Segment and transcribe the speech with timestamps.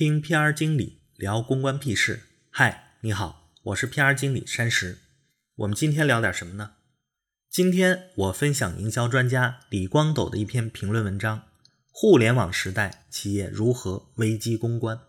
[0.00, 2.22] 听 PR 经理聊公关屁事。
[2.48, 4.96] 嗨，你好，我是 PR 经理山石。
[5.56, 6.76] 我们今天聊点什么呢？
[7.50, 11.48] 今天我分享营销专家李光斗的一篇评论文章：
[11.90, 15.02] 互联网时代，企业如何危机公关？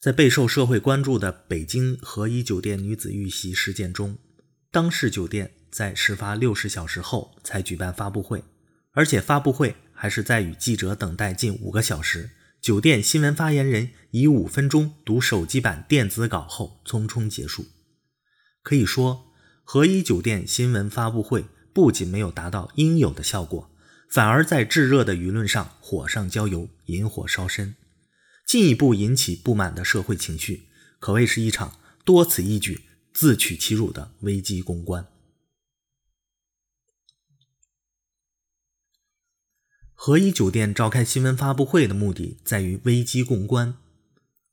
[0.00, 4.16] 在备受社会关注的北京和颐酒店女子遇袭事件中，
[4.70, 8.42] 当事酒店在事发六十小时后才举办发布会，
[8.92, 12.30] 而且发布会还是在与记者等待近五个小时，
[12.62, 17.66] 酒店新闻发言人以五分钟读手机版电子稿后匆匆结束。
[18.62, 19.26] 可以说，
[19.64, 21.44] 和颐酒店新闻发布会
[21.74, 23.70] 不仅没有达到应有的效果，
[24.08, 27.74] 反而在炙热的舆论上火上浇油，引火烧身。
[28.46, 32.80] 进一步引起不满的社会情绪，可谓是一场多此一举、
[33.12, 35.06] 自取其辱的危机公关。
[39.98, 43.74] 和颐酒店召开新闻发布会的目的在于危机公关，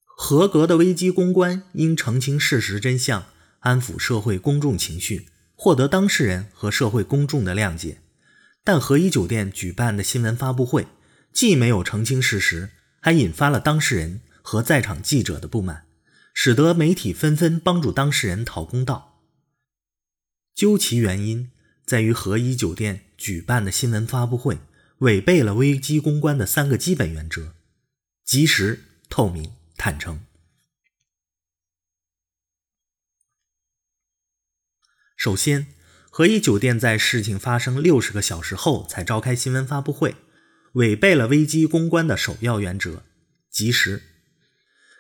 [0.06, 3.26] 合格的危机公关应澄清事实真相，
[3.60, 8.00] 安抚社会公众情绪，获得当事人和社会公众的谅解。
[8.64, 10.88] 但和颐酒店举办的新闻发布会，
[11.34, 12.72] 既没有澄清事实。
[13.06, 15.84] 还引发了当事人和在场记者的不满，
[16.34, 19.20] 使得媒体纷纷帮助当事人讨公道。
[20.56, 21.52] 究其原因，
[21.86, 24.60] 在于和颐酒店举办的新闻发布会
[25.04, 27.56] 违背了危机公关的三个基本原则：
[28.24, 30.22] 及时、透明、坦诚。
[35.18, 35.68] 首先，
[36.10, 40.16] 和颐酒店在事情发生六十个小时后才召开新闻发布会。
[40.76, 43.04] 违背了危机公关的首要原则：
[43.52, 44.04] 及时，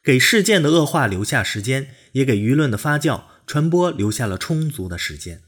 [0.04, 5.42] 给事件的恶化留下时间，也给舆论的发酵传播留下了充足的时间。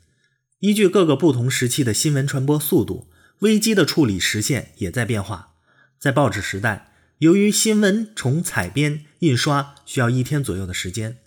[0.59, 5.53] 依据各个不同时期的新闻传播速度，危机的处理时限也在变化。
[5.99, 11.17] 在报纸时代，由于新闻从采编、印刷需要一天左右的时间，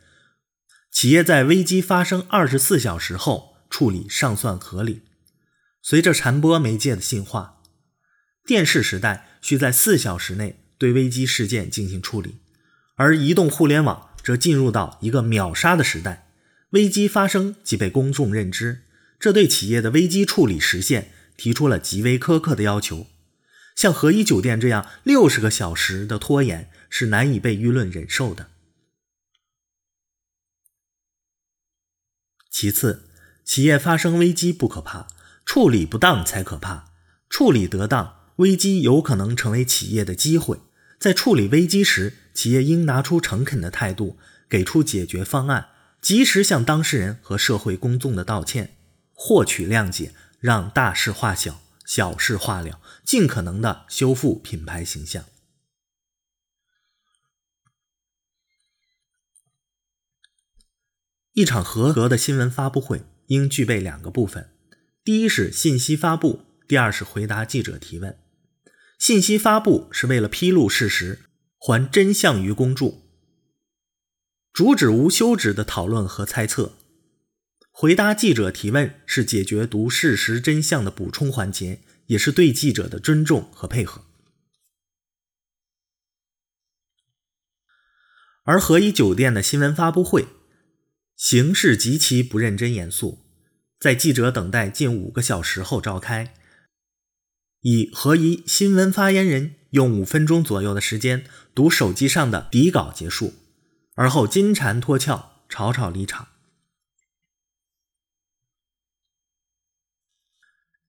[0.91, 5.03] 企业在危机发生二十四小时后处理尚算合理。
[5.83, 7.61] 随着传播媒介的进化，
[8.45, 12.37] 电视时代需在四小时内对危机事件进行处理，
[12.97, 16.31] 而移动互联网则进入到一个秒杀的时代，
[16.71, 18.83] 危机发生即被公众认知，
[19.19, 23.07] 这对企业的危机处理时限提出了极为苛刻的要求。
[23.75, 28.49] 像和颐酒店这样六十个小时的拖延是难以被舆论忍受的。
[32.51, 33.09] 其次，
[33.45, 35.07] 企业发生危机不可怕，
[35.47, 36.93] 处理不当才可怕，
[37.31, 38.17] 处理得当。
[38.37, 40.61] 危机有可能成为企业的机会，
[40.99, 44.17] 在处理危机时，企业应拿出诚恳的态度，
[44.49, 45.71] 给出解决方案，
[46.01, 48.77] 及时向当事人和社会公众的道歉，
[49.13, 55.25] 获取谅解，让大事化小，小事化了，尽可能的修复品牌形象。
[61.33, 64.51] 一场合格的新闻发布会应具备两个部分：
[65.05, 68.19] 第一是信息发布，第二是回答记者提问。
[68.99, 73.03] 信息发布是为了披露事实，还真相于公众，
[74.53, 76.73] 主旨无休止的讨论和猜测；
[77.81, 84.03] 回答记者提问是解决读事实真相的补充环节，也是对记者的尊重和配合。
[88.43, 90.27] 而和颐酒店的新闻发布会
[91.15, 93.21] 形式极其不认真严肃，
[93.79, 96.35] 在记者等待近五个小时后召开。
[97.61, 101.25] 以和一新闻发言人用五分钟左右的时间
[101.55, 103.35] 读手机上的底稿结束，
[103.95, 106.27] 而后金蝉脱壳，草草离场。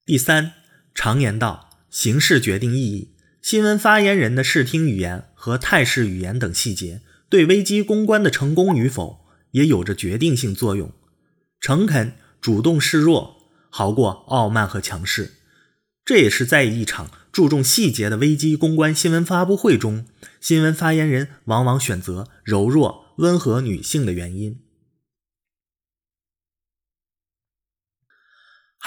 [0.09, 0.53] 第三，
[0.95, 3.09] 常言道，形式决定意义。
[3.43, 10.91] 新闻发言人的视听语言和态势语言等细节，对危机公关的成功与否也有着决定性作用。
[11.61, 13.37] 诚恳、主动示弱，
[13.69, 15.33] 好过傲慢和强势。
[16.03, 20.07] 这也是在一场注重细节的危机公关新闻发布会中，
[20.41, 24.57] 新闻发言人往往选择柔弱、温和女性的原因。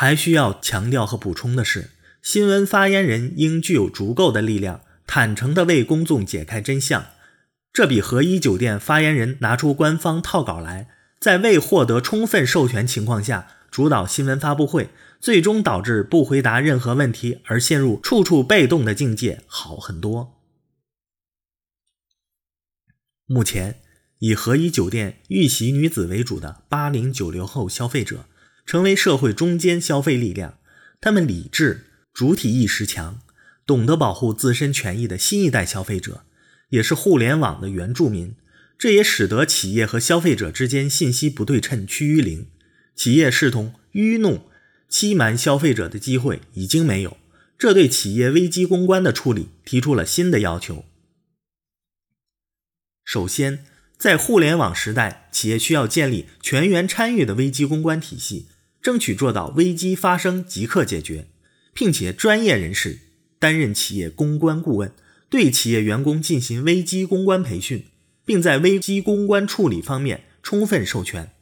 [0.02, 1.90] 还需要强调和补充的是，
[2.22, 7.06] 新闻发言人应具有足够的力量，坦诚地为公众解开真相。
[7.72, 10.88] 这比和颐酒店发言人拿出官方套稿来，
[11.20, 14.90] 在未获得充分授权情况下主导新闻发布会。
[15.20, 20.34] 最终导致不回答任何问题而陷入处处被动的境界好很多。
[23.26, 23.76] 目前，
[24.18, 28.24] 以和颐酒店遇袭女子为主的八零九零后消费者，
[28.64, 30.58] 成为社会中坚消费力量。
[31.00, 33.20] 他们理智、主体意识强、
[33.66, 36.24] 懂得保护自身权益的新一代消费者，
[36.68, 38.34] 也是互联网的原住民。
[38.78, 42.48] 这也使得企业和消费者之间信息不对称趋于零，
[42.96, 44.46] 企业视同愚弄、
[44.88, 47.16] 欺瞒消费者的机会已经没有。
[47.56, 50.84] 这对企业危机公关的处理提出了新的要求。
[53.04, 53.64] 首先，
[53.96, 58.46] 在互联网时代，企业需要建立全员参与的危机公关体系，
[58.82, 61.28] 争取做到危机发生即刻解决，
[61.72, 62.98] 并且专业人士
[63.38, 64.92] 担任企业公关顾问，
[65.30, 67.86] 对企业员工进行危机公关培训。
[68.24, 71.32] 并在危机公关处理方面充分授权。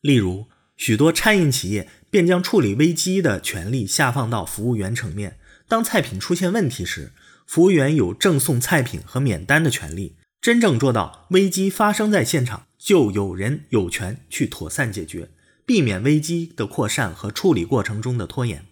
[0.00, 0.46] 例如，
[0.76, 5.38] 许多餐饮企业便将处理危机的权利下放到服务员层面。
[5.68, 7.12] 当菜品出现问题时，
[7.46, 10.16] 服务员有赠送菜品和免单的权利。
[10.40, 15.30] 真正做到危机发生在现场，就有人有权去妥善解决，
[15.72, 18.66] 避免危机的扩散和处理过程中的拖延。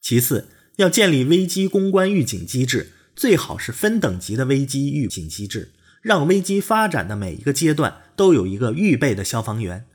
[0.00, 5.70] 其次，要建立危机公关预警机制，最好是分等级的危机预警机制。
[6.02, 9.86] 让危机发展的每一个阶段都有一个预备的消防员。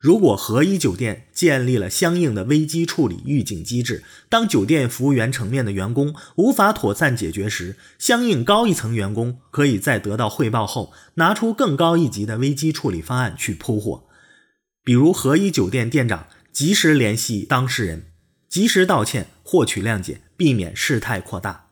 [0.00, 14.08] 如果合一酒店建立了相应的危机处理预警机制，当酒店服务员层面的员工无法妥善解决时，相应高一层员工可以在得到汇报后，拿出更高一级的危机处理方案去扑火。
[14.82, 18.12] 比如，和一酒店店长及时联系当事人，
[18.48, 21.68] 及时道歉，获取谅解，避免事态扩大。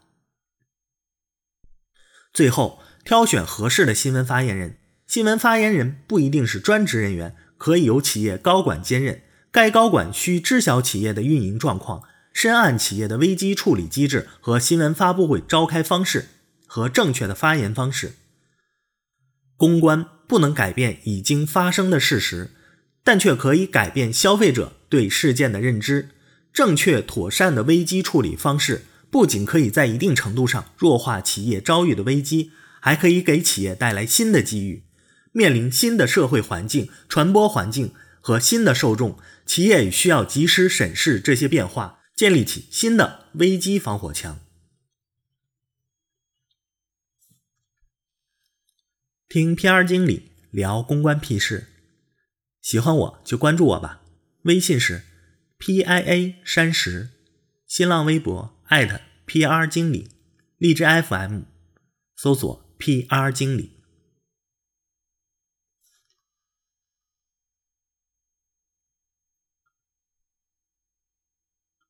[2.33, 2.81] 最后。
[3.05, 4.77] 挑选合适的新闻发言人，
[5.07, 9.23] 新闻发言人不一定是专职人员，可以由企业高管兼任。
[9.51, 12.03] 该高管需知晓企业的运营状况，
[12.35, 16.29] 深谙企业的危机处理机制和新闻发布会召开方式
[16.67, 18.13] 和正确的发言方式。
[19.57, 22.51] 公关不能改变已经发生的事实，
[23.03, 26.11] 但却可以改变消费者对事件的认知。
[26.53, 32.53] 正确妥善的危机处理方式，不仅可以在一定程度上弱化企业遭遇的危机。
[32.81, 34.85] 还可以给企业带来新的机遇。
[35.33, 44.39] 面临新的社会环境、传播环境和新的受众，企业也需要及时审视这些变化，建立起新的危机防火墙。
[49.29, 51.67] 听 PR 经理聊公关屁事，
[52.61, 54.03] 喜欢我就关注我吧。
[54.43, 55.03] 微信是
[55.59, 57.11] PIA 山石，
[57.67, 58.57] 新浪微博
[59.27, 60.09] PR 经理，
[60.59, 61.43] 荔枝 FM
[62.17, 62.69] 搜索。
[62.79, 63.33] P.R.
[63.33, 63.78] 经理。